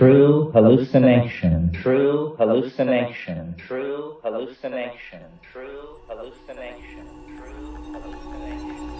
true 0.00 0.50
hallucination, 0.52 1.70
true 1.74 2.34
hallucination, 2.38 3.54
true 3.58 4.16
hallucination, 4.22 5.20
true 5.52 6.00
hallucination, 6.08 7.04
true 7.36 7.76
hallucination. 7.92 8.99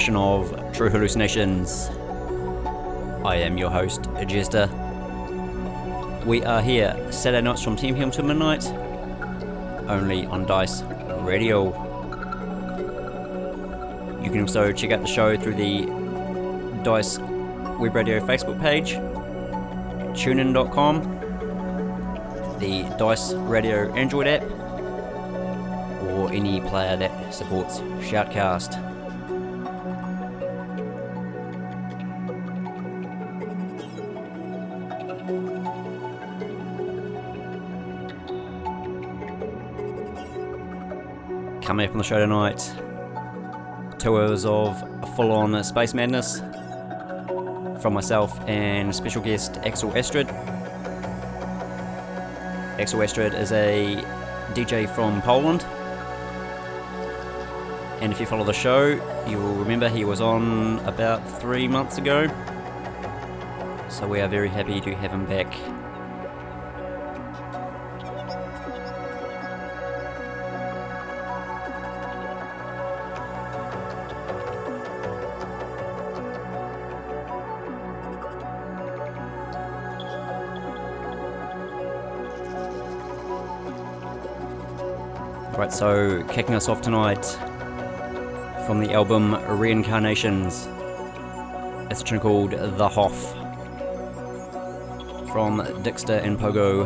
Edition 0.00 0.16
of 0.16 0.72
True 0.72 0.88
Hallucinations. 0.88 1.90
I 3.22 3.36
am 3.36 3.58
your 3.58 3.68
host, 3.68 4.08
Jester. 4.26 4.66
We 6.24 6.42
are 6.42 6.62
here 6.62 6.96
Saturday 7.10 7.42
nights 7.42 7.62
from 7.62 7.76
10 7.76 7.96
pm 7.96 8.10
to 8.12 8.22
midnight, 8.22 8.66
only 9.90 10.24
on 10.24 10.46
Dice 10.46 10.80
Radio. 11.20 11.66
You 14.24 14.30
can 14.30 14.40
also 14.40 14.72
check 14.72 14.90
out 14.92 15.02
the 15.02 15.06
show 15.06 15.36
through 15.36 15.56
the 15.56 15.84
Dice 16.82 17.18
Web 17.18 17.94
Radio 17.94 18.20
Facebook 18.20 18.58
page, 18.58 18.94
tunein.com, 20.16 21.02
the 22.58 22.84
Dice 22.96 23.34
Radio 23.34 23.92
Android 23.92 24.28
app, 24.28 24.44
or 26.04 26.32
any 26.32 26.62
player 26.62 26.96
that 26.96 27.34
supports 27.34 27.80
Shoutcast. 28.00 28.89
The 42.00 42.04
show 42.04 42.18
tonight, 42.18 42.72
two 43.98 44.16
hours 44.16 44.46
of 44.46 44.80
full 45.16 45.32
on 45.32 45.62
space 45.62 45.92
madness 45.92 46.40
from 47.82 47.92
myself 47.92 48.40
and 48.48 48.94
special 48.94 49.20
guest 49.20 49.58
Axel 49.64 49.94
Astrid. 49.94 50.26
Axel 52.80 53.02
Astrid 53.02 53.34
is 53.34 53.52
a 53.52 53.96
DJ 54.54 54.88
from 54.94 55.20
Poland. 55.20 55.62
And 58.00 58.10
if 58.10 58.18
you 58.18 58.24
follow 58.24 58.44
the 58.44 58.54
show, 58.54 58.86
you 59.26 59.36
will 59.36 59.56
remember 59.56 59.90
he 59.90 60.06
was 60.06 60.22
on 60.22 60.78
about 60.86 61.20
three 61.38 61.68
months 61.68 61.98
ago. 61.98 62.28
So 63.90 64.08
we 64.08 64.22
are 64.22 64.28
very 64.28 64.48
happy 64.48 64.80
to 64.80 64.94
have 64.94 65.12
him 65.12 65.26
back. 65.26 65.54
So 85.80 86.22
kicking 86.24 86.54
us 86.54 86.68
off 86.68 86.82
tonight 86.82 87.24
from 88.66 88.80
the 88.80 88.92
album 88.92 89.34
Reincarnations. 89.58 90.68
It's 91.90 92.02
a 92.02 92.04
tune 92.04 92.20
called 92.20 92.50
The 92.50 92.86
Hoff 92.86 93.32
from 95.32 95.62
Dixter 95.82 96.22
and 96.22 96.38
Pogo. 96.38 96.84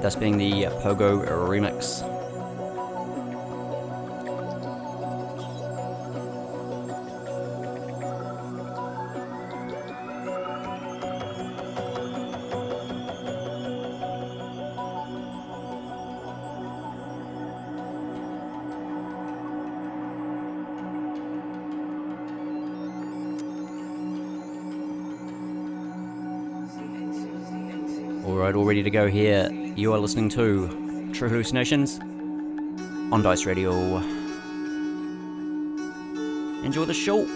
That's 0.00 0.16
being 0.16 0.38
the 0.38 0.52
Pogo 0.80 1.28
remix. 1.28 1.97
To 28.90 28.98
go 28.98 29.06
here. 29.06 29.50
You 29.76 29.92
are 29.92 29.98
listening 29.98 30.30
to 30.30 31.10
True 31.12 31.28
Hallucinations 31.28 31.98
on 33.12 33.20
Dice 33.22 33.44
Radio. 33.44 33.98
Enjoy 36.64 36.86
the 36.86 36.94
show. 36.94 37.26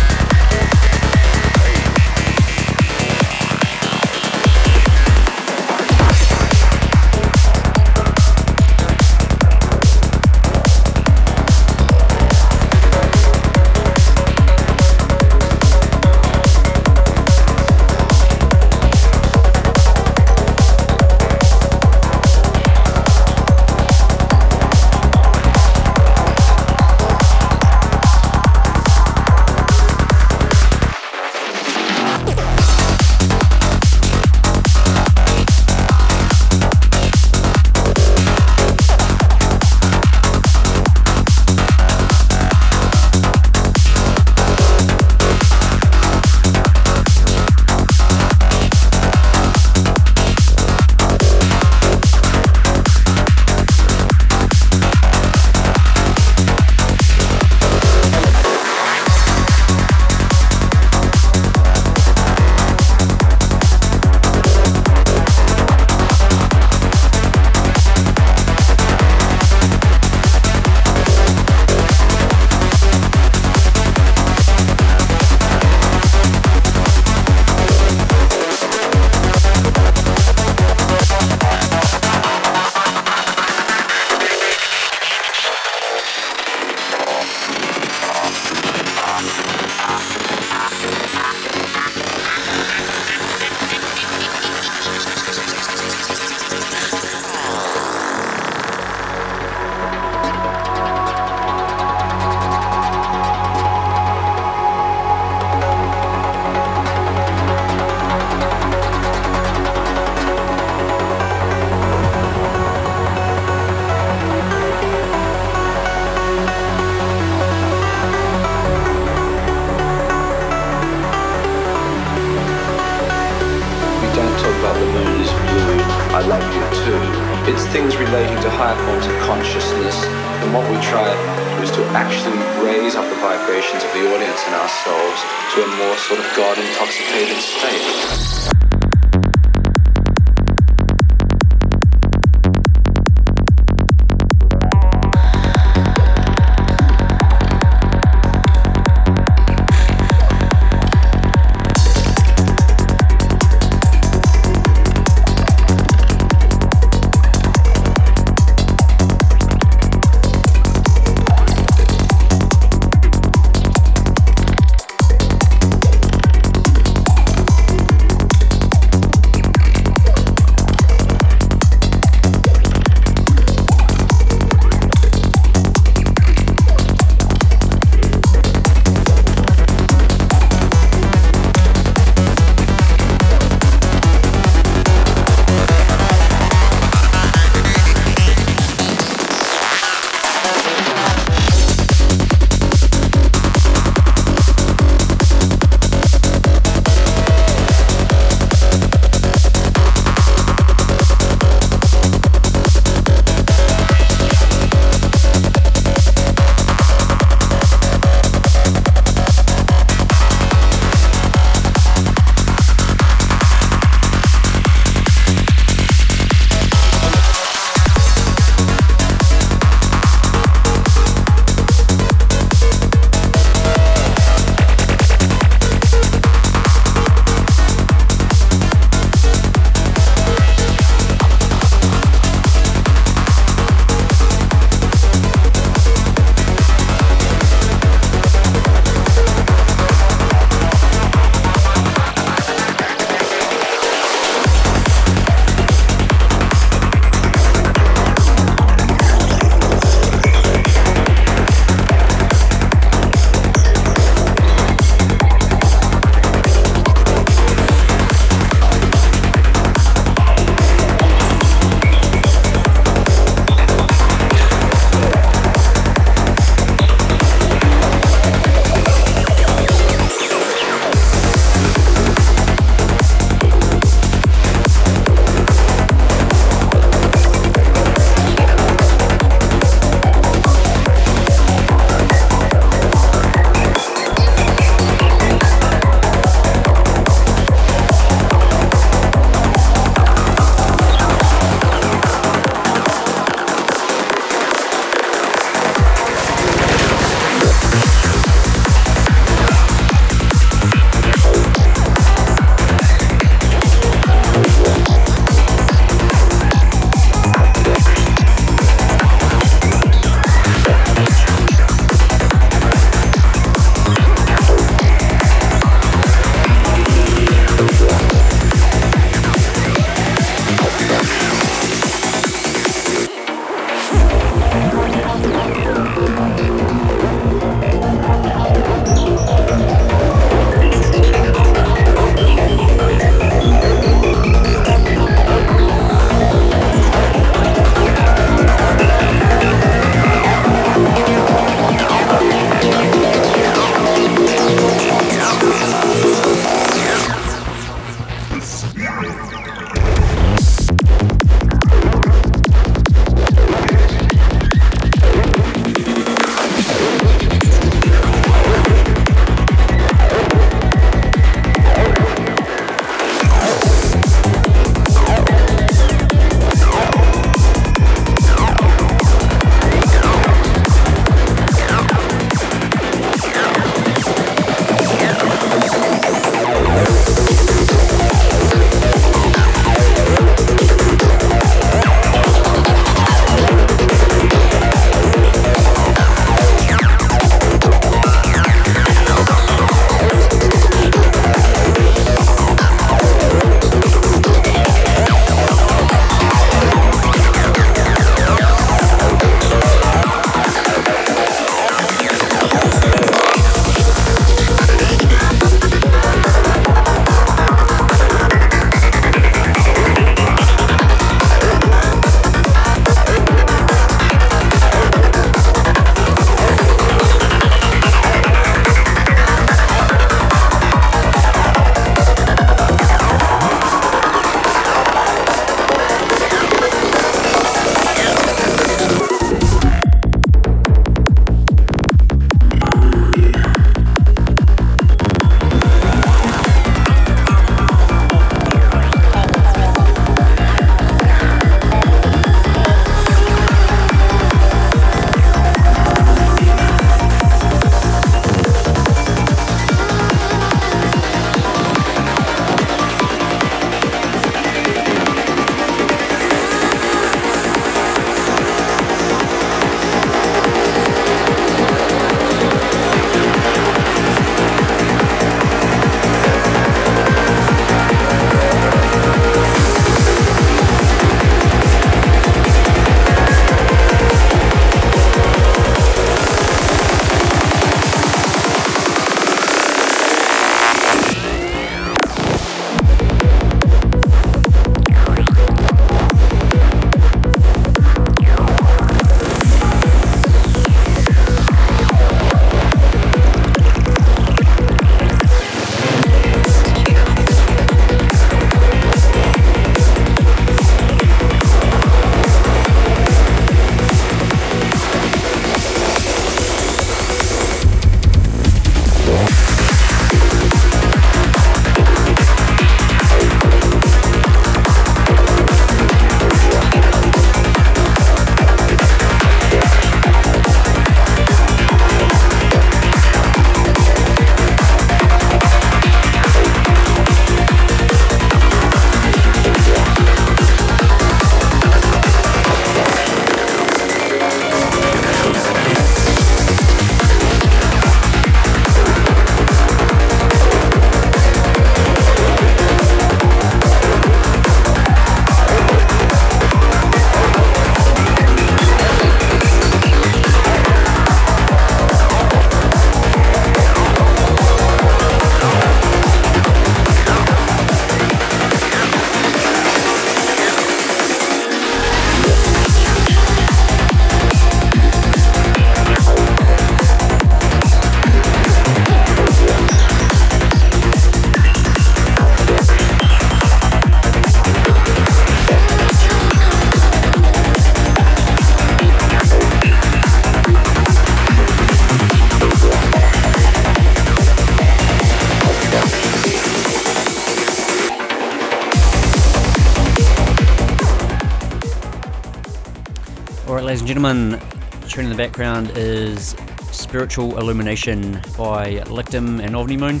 Gentlemen, 593.92 594.40
tune 594.88 595.04
in 595.04 595.10
the 595.10 595.16
background 595.16 595.70
is 595.76 596.34
Spiritual 596.70 597.38
Illumination 597.38 598.12
by 598.38 598.76
Lyktum 598.86 599.38
and 599.38 599.54
Ovnimoon. 599.54 600.00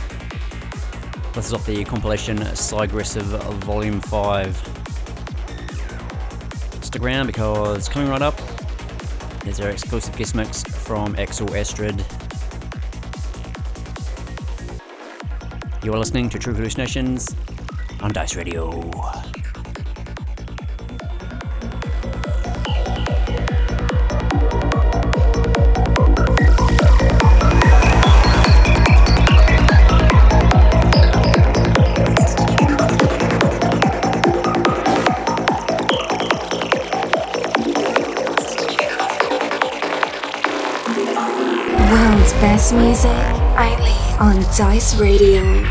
This 1.34 1.48
is 1.48 1.52
off 1.52 1.66
the 1.66 1.84
compilation 1.84 2.38
Psygressive 2.38 3.26
Volume 3.64 4.00
5. 4.00 4.56
Stick 6.80 7.02
around 7.02 7.26
because 7.26 7.86
coming 7.90 8.08
right 8.08 8.22
up 8.22 8.40
is 9.46 9.60
our 9.60 9.68
exclusive 9.68 10.16
guest 10.16 10.34
mix 10.34 10.62
from 10.62 11.14
Axel 11.16 11.54
Astrid. 11.54 12.02
You 15.84 15.92
are 15.92 15.98
listening 15.98 16.30
to 16.30 16.38
True 16.38 16.54
Hallucinations 16.54 17.36
on 18.00 18.10
Dice 18.10 18.36
Radio. 18.36 18.90
Dice 44.62 44.94
Radio. 44.96 45.61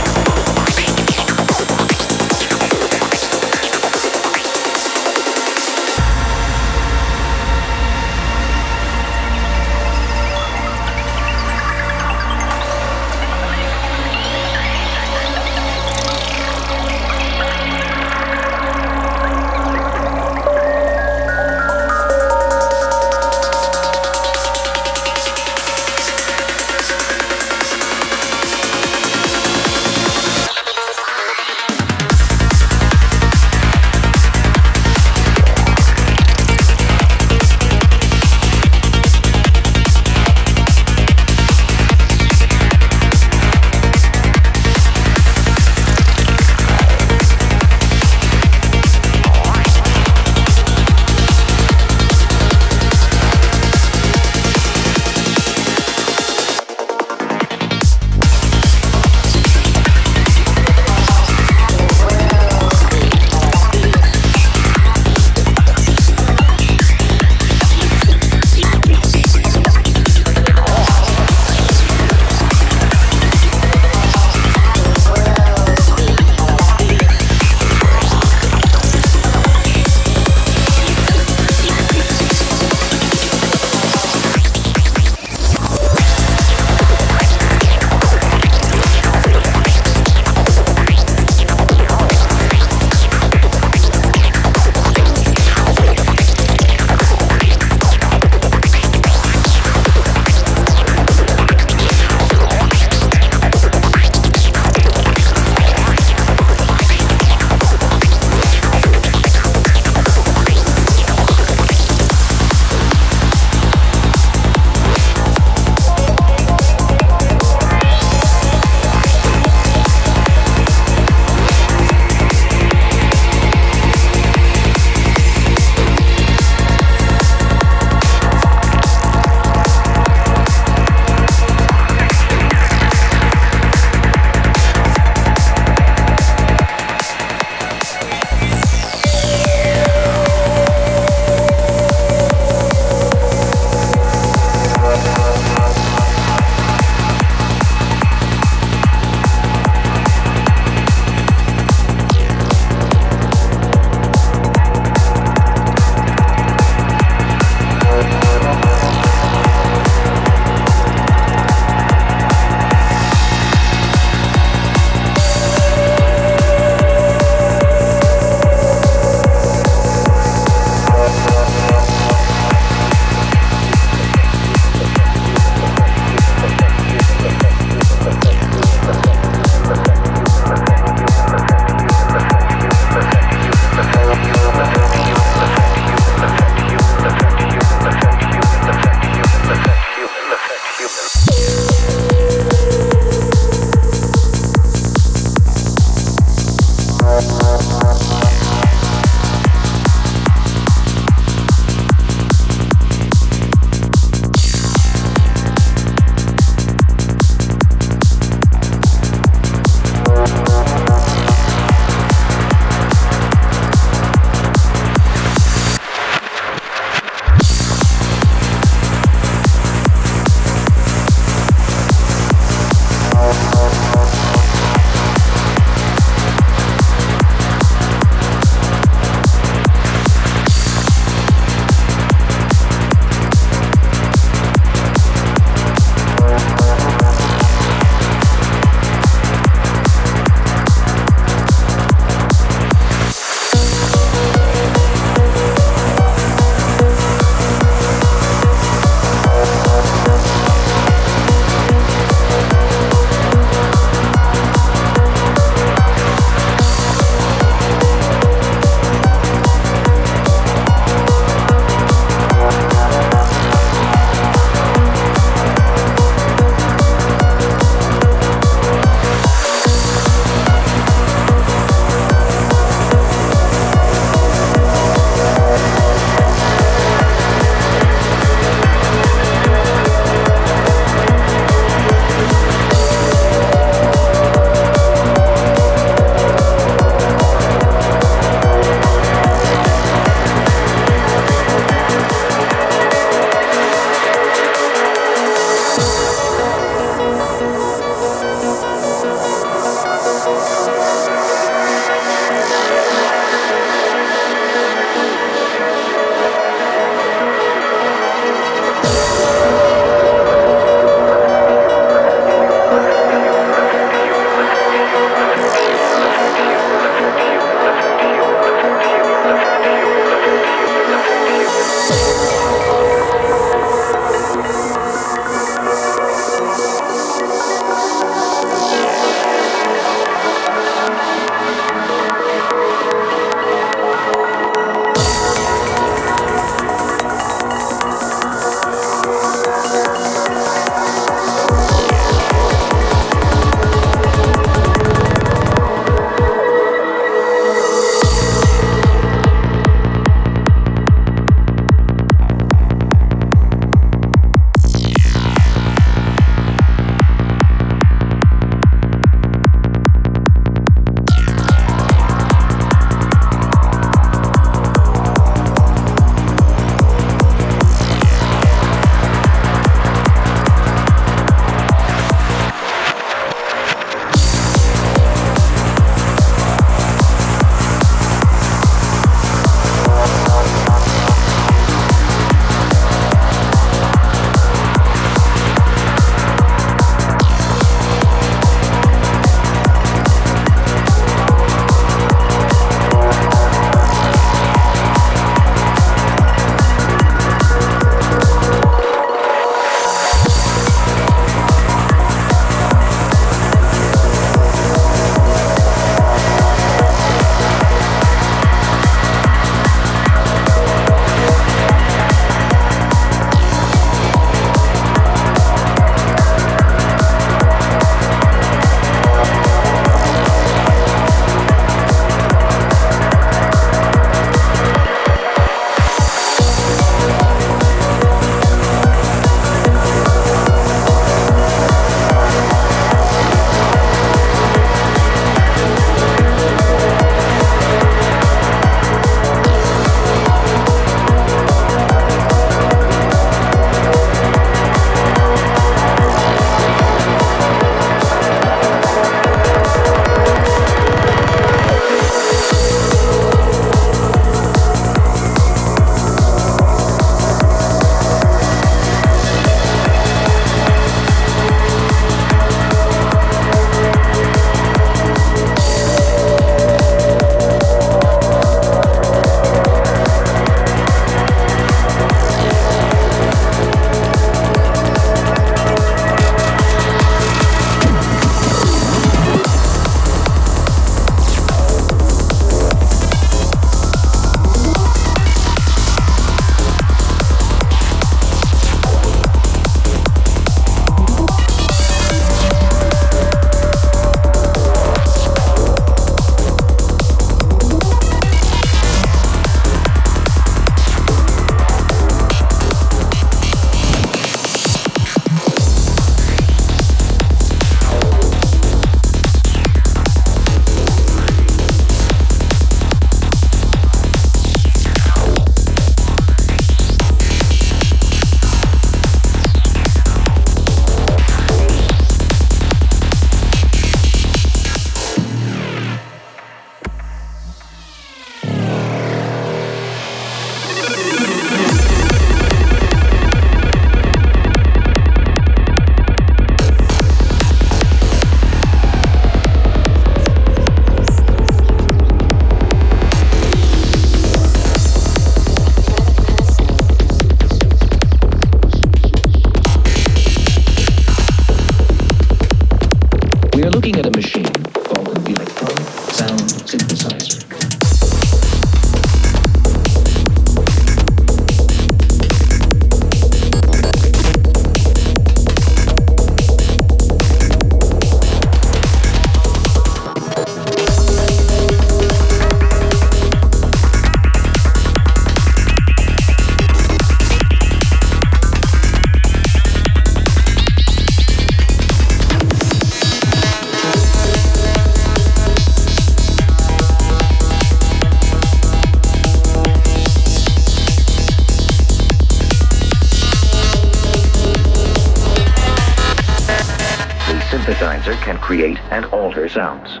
Sounds. 599.52 600.00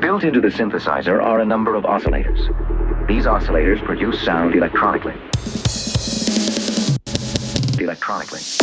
Built 0.00 0.22
into 0.22 0.40
the 0.40 0.48
synthesizer 0.48 1.22
are 1.22 1.40
a 1.40 1.44
number 1.44 1.74
of 1.74 1.84
oscillators. 1.84 2.38
These 3.08 3.26
oscillators 3.26 3.84
produce 3.84 4.22
sound 4.22 4.54
electronically. 4.54 5.14
Electronically. 7.82 8.55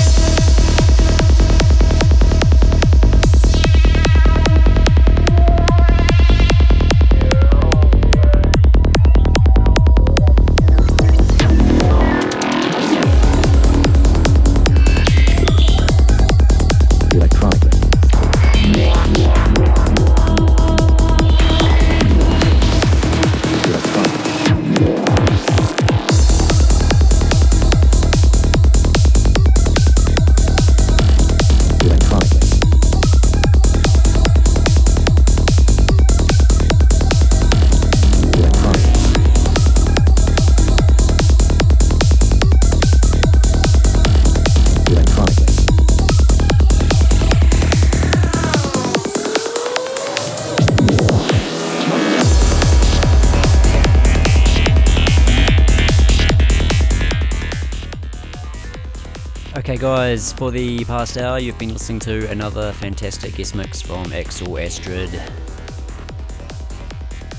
Guys, 60.13 60.31
for 60.33 60.51
the 60.51 60.85
past 60.85 61.17
hour, 61.17 61.39
you've 61.39 61.57
been 61.57 61.73
listening 61.73 61.97
to 61.97 62.29
another 62.29 62.71
fantastic 62.73 63.33
guest 63.33 63.55
mix 63.55 63.81
from 63.81 64.13
Axel 64.13 64.59
Astrid. 64.59 65.09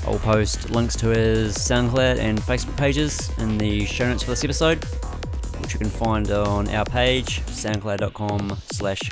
I'll 0.05 0.18
post 0.18 0.70
links 0.70 0.96
to 0.96 1.10
his 1.10 1.55
SoundCloud 1.55 2.18
and 2.18 2.36
Facebook 2.40 2.76
pages 2.76 3.30
in 3.38 3.59
the 3.59 3.84
show 3.84 4.09
notes 4.09 4.24
for 4.24 4.30
this 4.30 4.42
episode, 4.42 4.82
which 5.60 5.72
you 5.72 5.78
can 5.78 5.88
find 5.88 6.28
on 6.32 6.68
our 6.70 6.84
page, 6.84 7.42
soundcloud.com 7.42 8.59
slash 8.72 9.02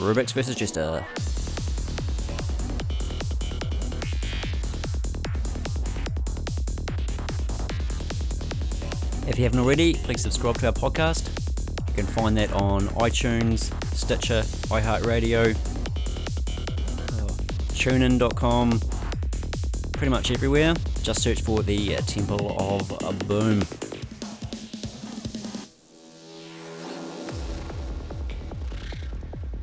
Rubik's 0.00 0.32
vs. 0.32 0.56
Jester. 0.56 1.04
If 9.28 9.36
you 9.36 9.44
haven't 9.44 9.60
already, 9.60 9.92
please 9.92 10.22
subscribe 10.22 10.56
to 10.60 10.68
our 10.68 10.72
podcast. 10.72 11.45
Find 12.16 12.34
that 12.38 12.50
on 12.54 12.88
iTunes, 12.96 13.70
Stitcher, 13.94 14.40
iHeartRadio, 14.70 15.54
tunein.com, 17.74 18.80
pretty 19.92 20.10
much 20.10 20.30
everywhere. 20.30 20.72
Just 21.02 21.20
search 21.20 21.42
for 21.42 21.62
the 21.62 21.96
uh, 21.96 22.00
Temple 22.00 22.56
of 22.56 23.18
Boom. 23.28 23.60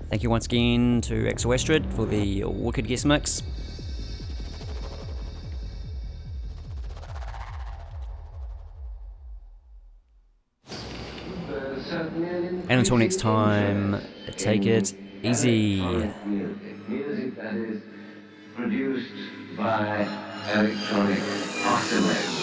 Thank 0.09 0.21
you 0.21 0.29
once 0.29 0.45
again 0.45 1.01
to 1.01 1.27
Axel 1.27 1.55
Astrid 1.55 1.91
for 1.95 2.05
the 2.05 2.43
Wicked 2.43 2.87
Guest 2.87 3.07
Mix. 3.07 3.41
Until 12.83 12.97
next 12.97 13.21
time, 13.21 13.95
take 14.35 14.65
it 14.65 14.93
easy. 15.23 15.79
Music 16.89 17.33
that 17.37 17.55
is 17.55 17.81
produced 18.57 19.13
by 19.55 20.05
electronic 20.53 21.19
oscillators. 21.63 22.33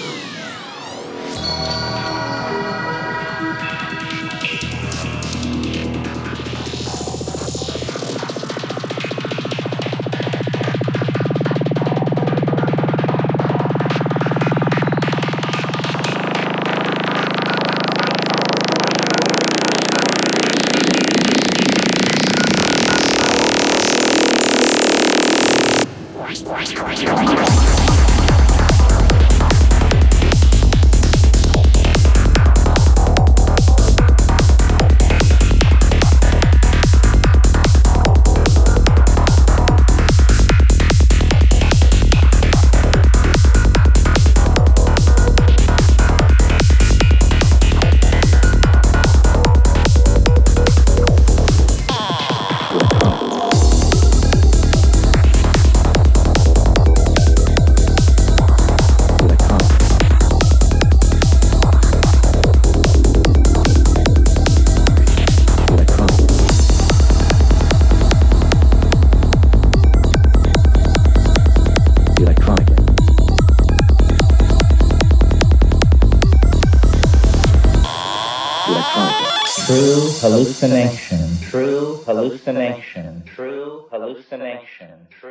Hallucination. 80.61 81.49
True 81.49 82.03
hallucination. 82.05 83.23
True 83.25 83.87
hallucination. 83.91 85.07
True 85.09 85.30